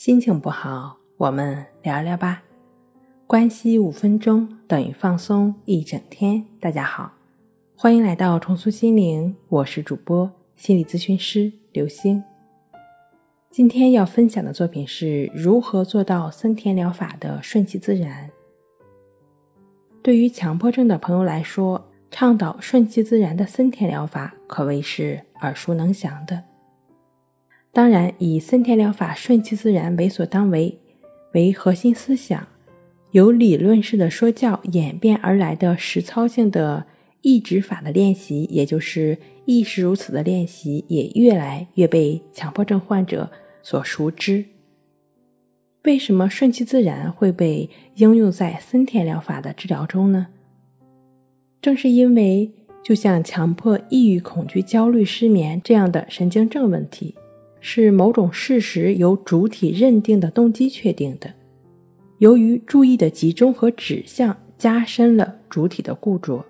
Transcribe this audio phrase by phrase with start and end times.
[0.00, 2.42] 心情不好，我们聊聊吧。
[3.26, 6.42] 关系五分钟等于放松一整天。
[6.58, 7.12] 大家好，
[7.76, 12.24] 欢迎来到重塑心灵，我是主播心理咨询师刘星。
[13.50, 18.30] 今天要分享的作品是如何做到森田疗法的顺其自然。
[20.00, 26.44] 对于强迫症的朋友来说，倡导顺其自然的森田疗法可谓是耳熟能详的。
[27.72, 30.76] 当然，以森田疗法顺其自然为所当为
[31.34, 32.48] 为核心思想，
[33.12, 36.84] 由理论式的说教演变而来的实操性的
[37.22, 43.30] 意指法的练习，也就是亦是如此的练习，也越来越被强迫症患者
[43.62, 44.44] 所熟知。
[45.84, 50.26] 为什么顺其自然会被应用在森田疗法的治疗中呢？
[51.62, 52.50] 正是因为，
[52.82, 57.14] 就像强迫、抑郁、恐惧、焦虑、失眠这样的神经症问题。
[57.60, 61.32] 是某种事实由主体认定的动机确定的。
[62.18, 66.44] 由于注意的集中和指向加深了主体的固着，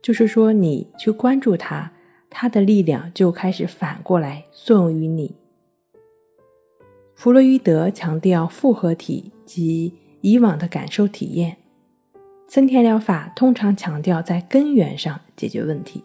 [0.00, 1.92] 就是说，你去关注它，
[2.30, 5.34] 它的力量就开始反过来作用于你。
[7.14, 11.56] 弗洛伊德强调复合体及以往的感受体验，
[12.48, 16.02] 森田疗法通常强调在根源上解决问题。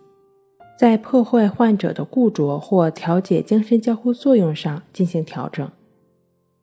[0.77, 5.67] 在破坏患者的固着或调节精神交互作用上进行调整，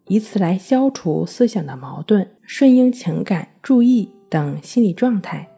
[0.07, 5.49] 以此来消除思想的矛盾，顺应情感、注意等心理状态，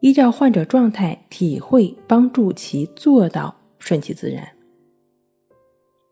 [0.00, 4.48] 依照患者状态体会，帮助其做到顺其自然。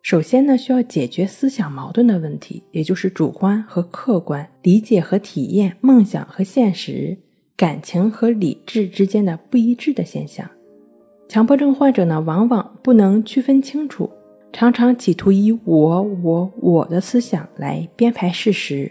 [0.02, 7.16] 首先呢，需要解决思想矛盾的问题，也就是主观和客观理解和体验、梦想和现实、
[7.56, 10.48] 感情和理智之间的不一致的现象。
[11.28, 14.10] 强迫症患者呢，往往不能区分清楚，
[14.52, 18.90] 常常企图以我、我、我的思想来编排事实。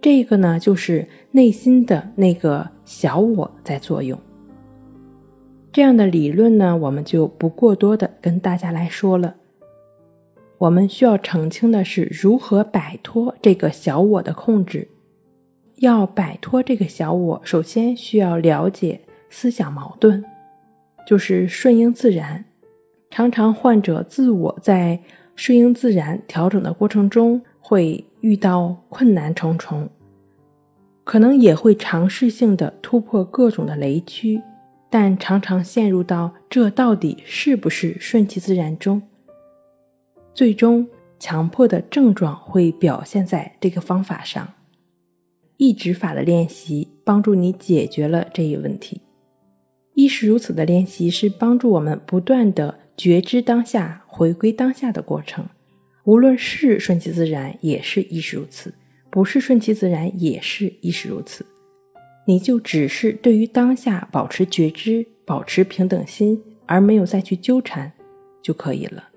[0.00, 4.18] 这个呢，就是内心的那个小我在作用。
[5.70, 9.34] 这样的理论呢，我们就不过多的跟大家来说了。
[10.58, 14.88] 我们需要澄清的是，如何摆脱这个小我的控制。
[15.76, 20.24] 要摆脱这个小我，首先需要了解思想矛盾。
[21.06, 22.44] 就是顺应自然，
[23.10, 24.98] 常常患者自我在
[25.36, 29.88] 顺应自然调整的过程中，会遇到困难重重，
[31.04, 34.40] 可能也会尝试性的突破各种的雷区，
[34.88, 39.02] 但常常陷入到这到底是不是顺其自然中，
[40.32, 40.86] 最终
[41.18, 44.48] 强迫的症状会表现在这个方法上。
[45.56, 49.00] 意指法的练习帮助你解决了这一问题。
[49.94, 55.46] 亦是如此的练习是帮助我们不断的觉知当下、回归当下的过程。
[56.04, 58.70] 无论是顺其自然，也是亦是如此；
[59.10, 61.46] 不是顺其自然，也是亦是如此。
[62.26, 67.92] 你就只是对于当下保持觉知、保持平等心，而没有再去纠缠
[68.42, 69.08] 就可以了。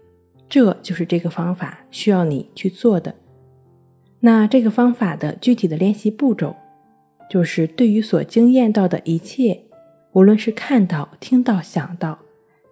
[0.48, 3.14] 这就是这个方法需要你去做的。
[4.20, 6.56] 那这个方法的具体的练习步骤，
[7.30, 9.64] 就是对于所经验到的一切。
[10.18, 12.18] 无论是看到、听到、想到、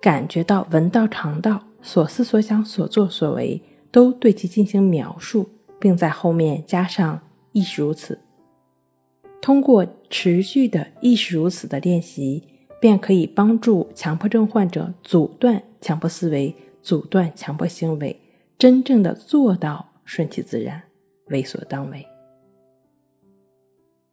[0.01, 3.61] 感觉到、闻到、尝到，所思所想、所作所为，
[3.91, 5.47] 都对其进行描述，
[5.79, 7.22] 并在后面加上
[7.53, 8.17] “亦是如此”。
[9.39, 12.41] 通过持续的“亦是如此”的练习，
[12.81, 18.19] 便可以帮助强迫症患者阻断强迫思维、阻断强迫行为，
[18.57, 20.81] 真正的做到顺其自然、
[21.27, 22.03] 为所当为。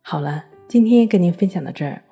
[0.03, 2.03] 好了，今天跟您分享到这儿。